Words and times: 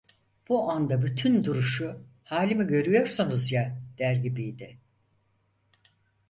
Bu 0.49 0.69
anda 0.71 1.01
bütün 1.01 1.43
duruşu: 1.43 2.01
"Halimi 2.23 2.67
görüyorsunuz 2.67 3.51
ya!" 3.51 3.77
der 3.97 4.15
gibiydi. 4.15 4.79